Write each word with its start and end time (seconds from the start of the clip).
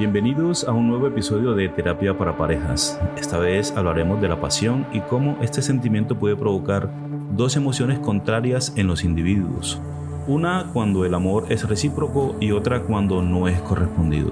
Bienvenidos 0.00 0.64
a 0.64 0.72
un 0.72 0.88
nuevo 0.88 1.08
episodio 1.08 1.54
de 1.54 1.68
Terapia 1.68 2.16
para 2.16 2.34
Parejas. 2.34 2.98
Esta 3.18 3.38
vez 3.38 3.70
hablaremos 3.76 4.18
de 4.22 4.28
la 4.28 4.40
pasión 4.40 4.86
y 4.94 5.00
cómo 5.00 5.36
este 5.42 5.60
sentimiento 5.60 6.18
puede 6.18 6.36
provocar 6.36 6.88
dos 7.32 7.54
emociones 7.54 7.98
contrarias 7.98 8.72
en 8.76 8.86
los 8.86 9.04
individuos. 9.04 9.78
Una 10.26 10.70
cuando 10.72 11.04
el 11.04 11.12
amor 11.12 11.48
es 11.50 11.68
recíproco 11.68 12.34
y 12.40 12.52
otra 12.52 12.80
cuando 12.80 13.20
no 13.20 13.46
es 13.46 13.60
correspondido. 13.60 14.30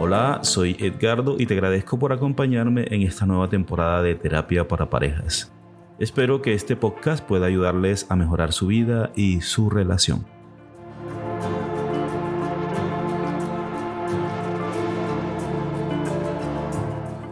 Hola, 0.00 0.38
soy 0.44 0.78
Edgardo 0.80 1.36
y 1.38 1.44
te 1.44 1.52
agradezco 1.52 1.98
por 1.98 2.14
acompañarme 2.14 2.86
en 2.88 3.02
esta 3.02 3.26
nueva 3.26 3.50
temporada 3.50 4.00
de 4.00 4.14
Terapia 4.14 4.66
para 4.66 4.88
Parejas. 4.88 5.52
Espero 5.98 6.42
que 6.42 6.54
este 6.54 6.76
podcast 6.76 7.24
pueda 7.24 7.46
ayudarles 7.46 8.06
a 8.08 8.14
mejorar 8.14 8.52
su 8.52 8.68
vida 8.68 9.10
y 9.16 9.40
su 9.40 9.68
relación. 9.68 10.24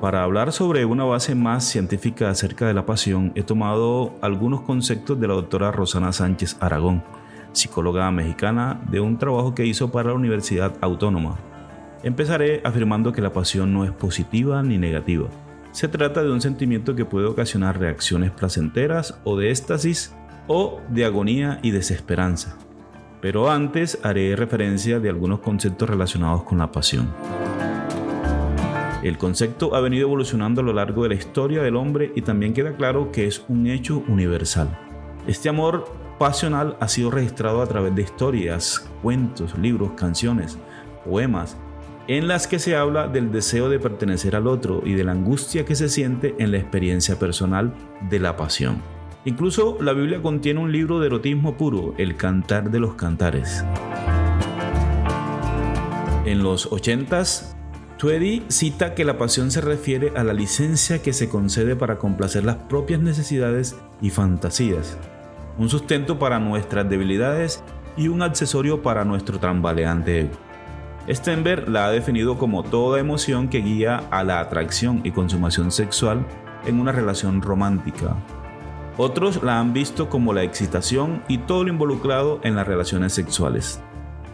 Para 0.01 0.24
hablar 0.24 0.51
sobre 0.51 0.84
una 0.84 1.05
base 1.05 1.37
más 1.37 1.62
científica 1.62 2.29
acerca 2.29 2.66
de 2.66 2.74
la 2.74 2.84
pasión, 2.87 3.30
he 3.37 3.45
tomado 3.45 4.16
algunos 4.21 4.62
conceptos 4.62 5.21
de 5.21 5.29
la 5.29 5.35
doctora 5.35 5.71
Rosana 5.71 6.12
Sánchez 6.12 6.57
Aragón, 6.59 7.05
psicóloga 7.52 8.10
mexicana, 8.10 8.80
de 8.91 8.98
un 8.98 9.16
trabajo 9.16 9.55
que 9.55 9.65
hizo 9.65 9.93
para 9.93 10.09
la 10.09 10.16
Universidad 10.16 10.74
Autónoma. 10.80 11.37
Empezaré 12.02 12.62
afirmando 12.65 13.12
que 13.12 13.23
la 13.23 13.33
pasión 13.33 13.73
no 13.73 13.85
es 13.85 13.93
positiva 13.93 14.60
ni 14.65 14.77
negativa 14.77 15.29
se 15.77 15.89
trata 15.89 16.23
de 16.23 16.32
un 16.32 16.41
sentimiento 16.41 16.96
que 16.96 17.05
puede 17.05 17.27
ocasionar 17.27 17.79
reacciones 17.79 18.30
placenteras 18.30 19.21
o 19.24 19.37
de 19.37 19.51
éxtasis 19.51 20.15
o 20.46 20.80
de 20.88 21.05
agonía 21.05 21.59
y 21.63 21.71
desesperanza. 21.71 22.57
Pero 23.21 23.51
antes 23.51 23.99
haré 24.02 24.35
referencia 24.37 25.01
de 25.01 25.10
algunos 25.10 25.41
conceptos 25.41 25.91
relacionados 25.91 26.45
con 26.45 26.57
la 26.57 26.73
pasión. 26.73 27.13
El 29.02 29.19
concepto 29.19 29.74
ha 29.74 29.82
venido 29.82 30.07
evolucionando 30.07 30.63
a 30.63 30.65
lo 30.65 30.73
largo 30.73 31.02
de 31.02 31.10
la 31.10 31.15
historia 31.16 31.63
del 31.63 31.77
hombre 31.77 32.10
y 32.15 32.23
también 32.23 32.54
queda 32.54 32.74
claro 32.74 33.13
que 33.13 33.27
es 33.27 33.45
un 33.47 33.66
hecho 33.66 34.02
universal. 34.09 34.79
Este 35.27 35.51
amor 35.51 35.85
pasional 36.19 36.79
ha 36.80 36.88
sido 36.88 37.10
registrado 37.10 37.60
a 37.60 37.66
través 37.66 37.95
de 37.95 38.01
historias, 38.01 38.91
cuentos, 39.02 39.59
libros, 39.59 39.91
canciones, 39.91 40.57
poemas 41.04 41.59
en 42.09 42.29
las 42.29 42.46
que 42.46 42.59
se 42.59 42.76
habla 42.76 43.09
del 43.09 43.32
deseo 43.32 43.68
de 43.68 43.79
pertenecer 43.79 44.37
al 44.37 44.46
otro 44.46 44.82
y 44.85 44.95
de 44.95 45.04
la 45.04 45.12
angustia 45.12 45.65
que 45.65 45.74
se 45.74 45.88
siente 45.88 46.35
en 46.38 46.52
la 46.52 46.59
experiencia 46.59 47.18
personal 47.18 47.74
de 48.09 48.21
la 48.21 48.37
pasión. 48.37 48.80
Incluso 49.24 49.76
la 49.80 49.93
Biblia 49.93 50.23
contiene 50.23 50.60
un 50.60 50.71
libro 50.71 51.01
de 51.01 51.07
erotismo 51.09 51.57
puro, 51.57 51.95
El 51.98 52.16
Cantar 52.16 52.71
de 52.71 52.79
los 52.79 52.95
Cantares. 52.95 53.65
En 56.24 56.45
los 56.45 56.71
80s, 56.71 57.57
Tweedy 57.98 58.45
cita 58.48 58.95
que 58.95 59.04
la 59.04 59.18
pasión 59.18 59.51
se 59.51 59.60
refiere 59.60 60.13
a 60.16 60.23
la 60.23 60.32
licencia 60.32 61.02
que 61.02 61.13
se 61.13 61.29
concede 61.29 61.74
para 61.76 61.98
complacer 61.98 62.45
las 62.45 62.57
propias 62.57 63.01
necesidades 63.01 63.76
y 64.00 64.10
fantasías, 64.10 64.97
un 65.59 65.70
sustento 65.70 66.19
para 66.19 66.38
nuestras 66.38 66.88
debilidades 66.88 67.65
y 67.97 68.09
un 68.09 68.22
accesorio 68.22 68.82
para 68.82 69.04
nuestro 69.04 69.41
tambaleante 69.41 70.20
ego. 70.20 70.46
Stenberg 71.09 71.69
la 71.69 71.87
ha 71.87 71.91
definido 71.91 72.37
como 72.37 72.65
toda 72.65 72.99
emoción 72.99 73.49
que 73.49 73.59
guía 73.59 74.03
a 74.10 74.25
la 74.25 74.41
atracción 74.41 75.00
y 75.04 75.12
consumación 75.12 75.71
sexual 75.71 76.26
en 76.66 76.81
una 76.81 76.91
relación 76.91 77.43
romántica. 77.43 78.16
Otros 78.97 79.43
la 79.43 79.60
han 79.60 79.72
visto 79.72 80.09
como 80.09 80.32
la 80.32 80.42
excitación 80.42 81.22
y 81.28 81.38
todo 81.38 81.62
lo 81.62 81.70
involucrado 81.70 82.41
en 82.42 82.56
las 82.56 82.66
relaciones 82.66 83.12
sexuales, 83.12 83.81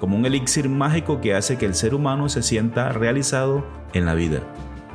como 0.00 0.16
un 0.16 0.24
elixir 0.24 0.68
mágico 0.68 1.20
que 1.20 1.34
hace 1.34 1.58
que 1.58 1.66
el 1.66 1.74
ser 1.74 1.94
humano 1.94 2.28
se 2.28 2.42
sienta 2.42 2.90
realizado 2.90 3.66
en 3.92 4.06
la 4.06 4.14
vida. 4.14 4.40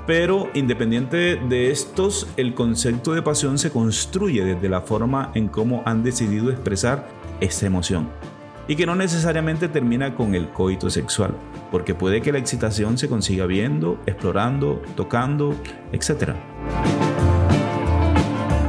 Pero 0.08 0.50
independiente 0.54 1.36
de 1.36 1.70
estos, 1.70 2.28
el 2.38 2.54
concepto 2.54 3.14
de 3.14 3.22
pasión 3.22 3.58
se 3.60 3.72
construye 3.72 4.44
desde 4.44 4.70
la 4.70 4.82
forma 4.82 5.32
en 5.36 5.50
cómo 5.50 5.84
han 5.86 6.02
decidido 6.02 6.50
expresar 6.50 7.08
esta 7.42 7.66
emoción 7.68 8.08
y 8.68 8.76
que 8.76 8.86
no 8.86 8.96
necesariamente 8.96 9.70
termina 9.70 10.16
con 10.16 10.36
el 10.36 10.50
coito 10.50 10.90
sexual, 10.90 11.34
porque 11.72 11.96
puede 11.96 12.22
que 12.22 12.32
la 12.32 12.40
excitación 12.40 12.98
se 12.98 13.08
consiga 13.08 13.46
viendo, 13.46 14.00
explorando, 14.06 14.82
tocando, 14.96 15.56
etc. 15.92 16.32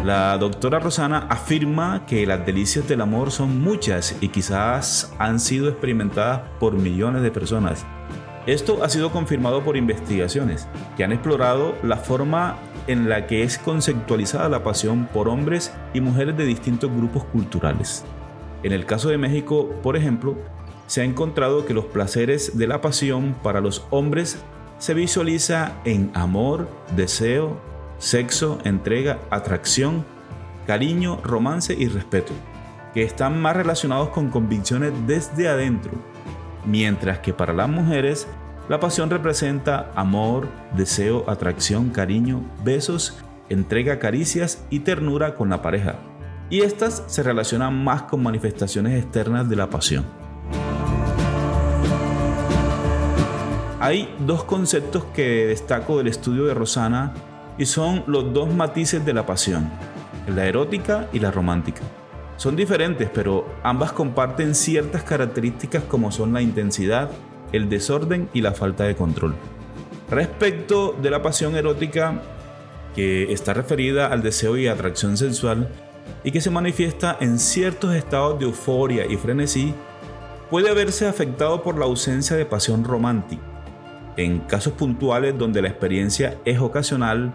La 0.04 0.38
doctora 0.38 0.78
Rosana 0.78 1.26
afirma 1.28 2.06
que 2.06 2.26
las 2.26 2.46
delicias 2.46 2.88
del 2.88 3.02
amor 3.02 3.30
son 3.30 3.60
muchas 3.60 4.16
y 4.20 4.28
quizás 4.28 5.12
han 5.18 5.38
sido 5.38 5.68
experimentadas 5.68 6.42
por 6.58 6.74
millones 6.74 7.22
de 7.22 7.30
personas. 7.30 7.84
Esto 8.46 8.82
ha 8.82 8.88
sido 8.88 9.10
confirmado 9.12 9.62
por 9.62 9.76
investigaciones 9.76 10.66
que 10.96 11.04
han 11.04 11.12
explorado 11.12 11.74
la 11.82 11.98
forma 11.98 12.56
en 12.86 13.10
la 13.10 13.26
que 13.26 13.42
es 13.42 13.58
conceptualizada 13.58 14.48
la 14.48 14.62
pasión 14.64 15.06
por 15.12 15.28
hombres 15.28 15.74
y 15.92 16.00
mujeres 16.00 16.34
de 16.38 16.46
distintos 16.46 16.90
grupos 16.90 17.24
culturales. 17.24 18.06
En 18.62 18.72
el 18.72 18.86
caso 18.86 19.08
de 19.08 19.18
México, 19.18 19.70
por 19.82 19.96
ejemplo, 19.96 20.36
se 20.86 21.02
ha 21.02 21.04
encontrado 21.04 21.66
que 21.66 21.74
los 21.74 21.84
placeres 21.84 22.58
de 22.58 22.66
la 22.66 22.80
pasión 22.80 23.36
para 23.42 23.60
los 23.60 23.86
hombres 23.90 24.38
se 24.78 24.94
visualiza 24.94 25.74
en 25.84 26.10
amor, 26.14 26.68
deseo, 26.96 27.60
sexo, 27.98 28.58
entrega, 28.64 29.18
atracción, 29.30 30.04
cariño, 30.66 31.20
romance 31.22 31.74
y 31.78 31.88
respeto, 31.88 32.32
que 32.94 33.02
están 33.02 33.40
más 33.40 33.56
relacionados 33.56 34.08
con 34.10 34.30
convicciones 34.30 34.92
desde 35.06 35.48
adentro, 35.48 35.92
mientras 36.64 37.18
que 37.18 37.32
para 37.32 37.52
las 37.52 37.68
mujeres 37.68 38.26
la 38.68 38.80
pasión 38.80 39.10
representa 39.10 39.92
amor, 39.94 40.48
deseo, 40.76 41.24
atracción, 41.28 41.90
cariño, 41.90 42.42
besos, 42.64 43.18
entrega, 43.48 43.98
caricias 43.98 44.64
y 44.68 44.80
ternura 44.80 45.34
con 45.34 45.48
la 45.48 45.62
pareja 45.62 45.96
y 46.50 46.62
estas 46.62 47.04
se 47.06 47.22
relacionan 47.22 47.82
más 47.82 48.02
con 48.02 48.22
manifestaciones 48.22 49.02
externas 49.02 49.48
de 49.48 49.56
la 49.56 49.68
pasión. 49.68 50.06
Hay 53.80 54.12
dos 54.26 54.44
conceptos 54.44 55.04
que 55.14 55.46
destaco 55.46 55.98
del 55.98 56.08
estudio 56.08 56.46
de 56.46 56.54
Rosana 56.54 57.14
y 57.58 57.66
son 57.66 58.02
los 58.06 58.32
dos 58.32 58.52
matices 58.52 59.04
de 59.04 59.12
la 59.12 59.24
pasión, 59.24 59.70
la 60.26 60.46
erótica 60.46 61.08
y 61.12 61.20
la 61.20 61.30
romántica. 61.30 61.82
Son 62.36 62.56
diferentes, 62.56 63.08
pero 63.12 63.46
ambas 63.62 63.92
comparten 63.92 64.54
ciertas 64.54 65.02
características 65.02 65.82
como 65.84 66.12
son 66.12 66.32
la 66.32 66.40
intensidad, 66.40 67.10
el 67.52 67.68
desorden 67.68 68.28
y 68.32 68.40
la 68.40 68.52
falta 68.52 68.84
de 68.84 68.94
control. 68.94 69.34
Respecto 70.10 70.96
de 71.00 71.10
la 71.10 71.22
pasión 71.22 71.56
erótica, 71.56 72.22
que 72.94 73.32
está 73.32 73.54
referida 73.54 74.06
al 74.06 74.22
deseo 74.22 74.56
y 74.56 74.68
atracción 74.68 75.16
sensual, 75.16 75.68
y 76.24 76.30
que 76.30 76.40
se 76.40 76.50
manifiesta 76.50 77.16
en 77.20 77.38
ciertos 77.38 77.94
estados 77.94 78.38
de 78.38 78.46
euforia 78.46 79.06
y 79.06 79.16
frenesí, 79.16 79.74
puede 80.50 80.70
haberse 80.70 81.06
afectado 81.06 81.62
por 81.62 81.78
la 81.78 81.84
ausencia 81.84 82.36
de 82.36 82.46
pasión 82.46 82.84
romántica. 82.84 83.42
En 84.16 84.40
casos 84.40 84.72
puntuales 84.72 85.38
donde 85.38 85.62
la 85.62 85.68
experiencia 85.68 86.38
es 86.44 86.58
ocasional, 86.58 87.32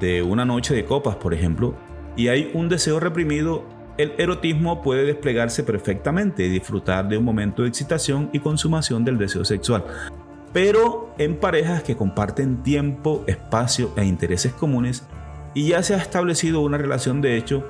de 0.00 0.22
una 0.22 0.44
noche 0.44 0.74
de 0.74 0.84
copas 0.84 1.16
por 1.16 1.34
ejemplo, 1.34 1.74
y 2.16 2.28
hay 2.28 2.50
un 2.54 2.68
deseo 2.68 2.98
reprimido, 2.98 3.64
el 3.96 4.12
erotismo 4.18 4.82
puede 4.82 5.04
desplegarse 5.04 5.62
perfectamente 5.62 6.44
y 6.44 6.48
disfrutar 6.48 7.08
de 7.08 7.18
un 7.18 7.24
momento 7.24 7.62
de 7.62 7.68
excitación 7.68 8.30
y 8.32 8.40
consumación 8.40 9.04
del 9.04 9.18
deseo 9.18 9.44
sexual. 9.44 9.84
Pero 10.52 11.14
en 11.18 11.36
parejas 11.36 11.82
que 11.82 11.96
comparten 11.96 12.62
tiempo, 12.62 13.22
espacio 13.26 13.92
e 13.96 14.04
intereses 14.04 14.52
comunes, 14.52 15.04
y 15.58 15.70
ya 15.70 15.82
se 15.82 15.94
ha 15.94 15.98
establecido 15.98 16.60
una 16.60 16.78
relación 16.78 17.20
de 17.20 17.36
hecho, 17.36 17.66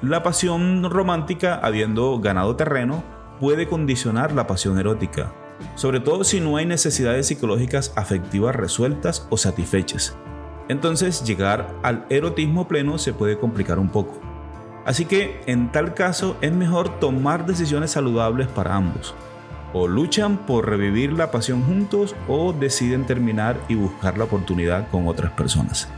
la 0.00 0.22
pasión 0.22 0.88
romántica, 0.88 1.56
habiendo 1.56 2.20
ganado 2.20 2.54
terreno, 2.54 3.02
puede 3.40 3.66
condicionar 3.66 4.30
la 4.30 4.46
pasión 4.46 4.78
erótica, 4.78 5.32
sobre 5.74 5.98
todo 5.98 6.22
si 6.22 6.38
no 6.38 6.56
hay 6.56 6.66
necesidades 6.66 7.26
psicológicas 7.26 7.94
afectivas 7.96 8.54
resueltas 8.54 9.26
o 9.28 9.36
satisfechas. 9.36 10.16
Entonces 10.68 11.24
llegar 11.24 11.74
al 11.82 12.06
erotismo 12.10 12.68
pleno 12.68 12.96
se 12.96 13.12
puede 13.12 13.36
complicar 13.36 13.80
un 13.80 13.88
poco. 13.88 14.20
Así 14.86 15.04
que 15.04 15.40
en 15.46 15.72
tal 15.72 15.94
caso 15.94 16.36
es 16.42 16.52
mejor 16.52 17.00
tomar 17.00 17.44
decisiones 17.44 17.90
saludables 17.90 18.46
para 18.46 18.76
ambos. 18.76 19.16
O 19.72 19.88
luchan 19.88 20.46
por 20.46 20.70
revivir 20.70 21.12
la 21.12 21.32
pasión 21.32 21.64
juntos 21.64 22.14
o 22.28 22.52
deciden 22.52 23.04
terminar 23.04 23.58
y 23.68 23.74
buscar 23.74 24.16
la 24.16 24.24
oportunidad 24.24 24.88
con 24.90 25.08
otras 25.08 25.32
personas. 25.32 25.88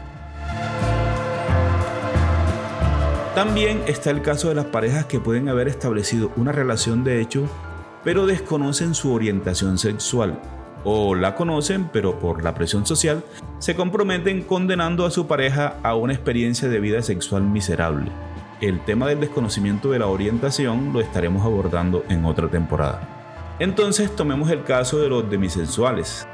También 3.35 3.83
está 3.89 4.11
el 4.11 4.23
caso 4.23 4.49
de 4.49 4.55
las 4.55 4.67
parejas 4.67 5.07
que 5.07 5.19
pueden 5.19 5.49
haber 5.49 5.67
establecido 5.67 6.31
una 6.37 6.53
relación 6.53 7.03
de 7.03 7.21
hecho, 7.21 7.49
pero 8.05 8.27
desconocen 8.27 8.95
su 8.95 9.13
orientación 9.13 9.77
sexual, 9.77 10.41
o 10.85 11.17
la 11.17 11.35
conocen, 11.35 11.91
pero 11.93 12.21
por 12.21 12.45
la 12.45 12.55
presión 12.55 12.87
social, 12.87 13.25
se 13.59 13.75
comprometen 13.75 14.43
condenando 14.43 15.05
a 15.05 15.11
su 15.11 15.27
pareja 15.27 15.79
a 15.83 15.97
una 15.97 16.13
experiencia 16.13 16.69
de 16.69 16.79
vida 16.79 17.03
sexual 17.03 17.43
miserable. 17.43 18.13
el 18.61 18.83
tema 18.85 19.09
del 19.09 19.21
desconocimiento 19.21 19.91
de 19.91 19.99
la 19.99 20.07
orientación 20.07 20.93
lo 20.93 21.01
estaremos 21.01 21.45
abordando 21.45 22.05
en 22.09 22.25
otra 22.25 22.49
temporada. 22.49 23.57
Entonces 23.59 24.15
tomemos 24.15 24.49
el 24.51 24.63
caso 24.63 25.01
de 25.01 25.09
los 25.09 25.29
demisensuales, 25.29 26.27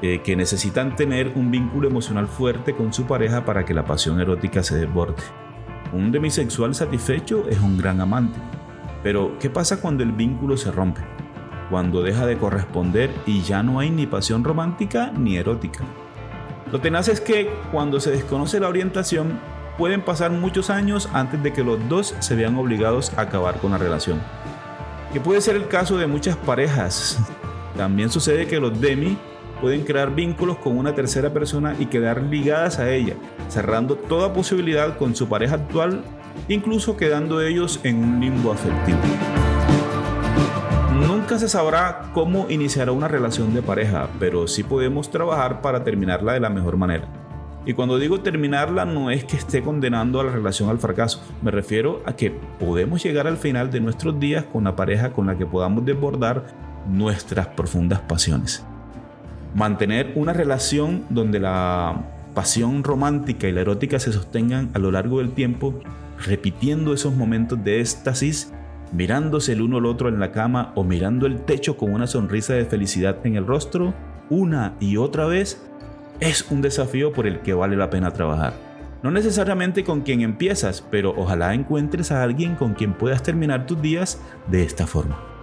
eh, 0.00 0.20
que 0.24 0.34
necesitan 0.36 0.96
tener 0.96 1.32
un 1.36 1.50
vínculo 1.50 1.86
emocional 1.86 2.26
fuerte 2.28 2.74
con 2.74 2.92
su 2.94 3.04
pareja 3.04 3.44
para 3.44 3.64
que 3.64 3.74
la 3.74 3.84
pasión 3.84 4.20
erótica 4.20 4.62
se 4.62 4.76
desborde. 4.76 5.22
Un 5.94 6.10
demisexual 6.10 6.74
satisfecho 6.74 7.44
es 7.48 7.60
un 7.60 7.78
gran 7.78 8.00
amante, 8.00 8.36
pero 9.04 9.38
¿qué 9.38 9.48
pasa 9.48 9.80
cuando 9.80 10.02
el 10.02 10.10
vínculo 10.10 10.56
se 10.56 10.72
rompe? 10.72 11.02
Cuando 11.70 12.02
deja 12.02 12.26
de 12.26 12.36
corresponder 12.36 13.10
y 13.26 13.42
ya 13.42 13.62
no 13.62 13.78
hay 13.78 13.90
ni 13.90 14.04
pasión 14.04 14.42
romántica 14.42 15.12
ni 15.16 15.36
erótica. 15.36 15.84
Lo 16.72 16.80
tenaz 16.80 17.06
es 17.06 17.20
que 17.20 17.48
cuando 17.70 18.00
se 18.00 18.10
desconoce 18.10 18.58
la 18.58 18.68
orientación, 18.68 19.38
pueden 19.78 20.02
pasar 20.02 20.32
muchos 20.32 20.68
años 20.68 21.08
antes 21.12 21.40
de 21.44 21.52
que 21.52 21.62
los 21.62 21.78
dos 21.88 22.16
se 22.18 22.34
vean 22.34 22.56
obligados 22.56 23.16
a 23.16 23.20
acabar 23.20 23.58
con 23.58 23.70
la 23.70 23.78
relación. 23.78 24.20
Que 25.12 25.20
puede 25.20 25.40
ser 25.40 25.54
el 25.54 25.68
caso 25.68 25.96
de 25.96 26.08
muchas 26.08 26.36
parejas. 26.36 27.20
También 27.76 28.10
sucede 28.10 28.48
que 28.48 28.58
los 28.58 28.80
demi 28.80 29.16
pueden 29.60 29.84
crear 29.84 30.14
vínculos 30.14 30.58
con 30.58 30.76
una 30.76 30.94
tercera 30.94 31.32
persona 31.32 31.74
y 31.78 31.86
quedar 31.86 32.22
ligadas 32.22 32.78
a 32.78 32.90
ella, 32.90 33.14
cerrando 33.48 33.96
toda 33.96 34.32
posibilidad 34.32 34.96
con 34.96 35.14
su 35.14 35.28
pareja 35.28 35.56
actual, 35.56 36.02
incluso 36.48 36.96
quedando 36.96 37.40
ellos 37.40 37.80
en 37.82 37.96
un 37.96 38.20
limbo 38.20 38.52
afectivo. 38.52 38.98
Nunca 41.06 41.38
se 41.38 41.48
sabrá 41.48 42.10
cómo 42.12 42.46
iniciará 42.48 42.92
una 42.92 43.08
relación 43.08 43.54
de 43.54 43.62
pareja, 43.62 44.08
pero 44.18 44.46
sí 44.46 44.62
podemos 44.62 45.10
trabajar 45.10 45.60
para 45.60 45.84
terminarla 45.84 46.32
de 46.34 46.40
la 46.40 46.50
mejor 46.50 46.76
manera. 46.76 47.08
Y 47.66 47.72
cuando 47.72 47.98
digo 47.98 48.20
terminarla 48.20 48.84
no 48.84 49.10
es 49.10 49.24
que 49.24 49.36
esté 49.36 49.62
condenando 49.62 50.20
a 50.20 50.24
la 50.24 50.32
relación 50.32 50.68
al 50.68 50.78
fracaso, 50.78 51.22
me 51.40 51.50
refiero 51.50 52.02
a 52.04 52.14
que 52.14 52.30
podemos 52.30 53.02
llegar 53.02 53.26
al 53.26 53.38
final 53.38 53.70
de 53.70 53.80
nuestros 53.80 54.20
días 54.20 54.44
con 54.44 54.64
la 54.64 54.76
pareja 54.76 55.12
con 55.12 55.26
la 55.26 55.38
que 55.38 55.46
podamos 55.46 55.84
desbordar 55.84 56.44
nuestras 56.86 57.46
profundas 57.48 58.00
pasiones. 58.00 58.64
Mantener 59.54 60.12
una 60.16 60.32
relación 60.32 61.04
donde 61.10 61.38
la 61.38 62.10
pasión 62.34 62.82
romántica 62.82 63.46
y 63.46 63.52
la 63.52 63.60
erótica 63.60 64.00
se 64.00 64.12
sostengan 64.12 64.70
a 64.74 64.80
lo 64.80 64.90
largo 64.90 65.18
del 65.18 65.32
tiempo, 65.32 65.80
repitiendo 66.18 66.92
esos 66.92 67.14
momentos 67.14 67.62
de 67.62 67.80
éxtasis, 67.80 68.52
mirándose 68.92 69.52
el 69.52 69.62
uno 69.62 69.78
al 69.78 69.86
otro 69.86 70.08
en 70.08 70.18
la 70.18 70.32
cama 70.32 70.72
o 70.74 70.82
mirando 70.82 71.26
el 71.26 71.40
techo 71.40 71.76
con 71.76 71.92
una 71.92 72.08
sonrisa 72.08 72.54
de 72.54 72.64
felicidad 72.64 73.24
en 73.24 73.36
el 73.36 73.46
rostro, 73.46 73.94
una 74.28 74.74
y 74.80 74.96
otra 74.96 75.26
vez, 75.26 75.62
es 76.18 76.50
un 76.50 76.60
desafío 76.60 77.12
por 77.12 77.26
el 77.26 77.40
que 77.40 77.54
vale 77.54 77.76
la 77.76 77.90
pena 77.90 78.12
trabajar. 78.12 78.54
No 79.04 79.10
necesariamente 79.10 79.84
con 79.84 80.00
quien 80.00 80.22
empiezas, 80.22 80.80
pero 80.80 81.14
ojalá 81.16 81.54
encuentres 81.54 82.10
a 82.10 82.22
alguien 82.22 82.56
con 82.56 82.74
quien 82.74 82.94
puedas 82.94 83.22
terminar 83.22 83.66
tus 83.66 83.80
días 83.80 84.20
de 84.48 84.64
esta 84.64 84.86
forma. 84.86 85.33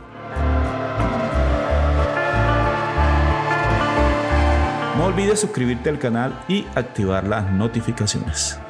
No 5.02 5.08
olvides 5.08 5.40
suscribirte 5.40 5.90
al 5.90 5.98
canal 5.98 6.46
y 6.48 6.68
activar 6.76 7.26
las 7.26 7.52
notificaciones. 7.52 8.61